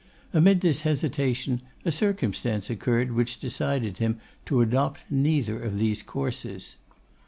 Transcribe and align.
Amid 0.33 0.61
this 0.61 0.81
hesitation 0.81 1.61
a 1.85 1.91
circumstance 1.91 2.71
occurred 2.71 3.11
which 3.11 3.39
decided 3.39 3.99
him 3.99 4.19
to 4.47 4.61
adopt 4.61 5.01
neither 5.11 5.61
of 5.61 5.77
these 5.77 6.01
courses. 6.01 6.75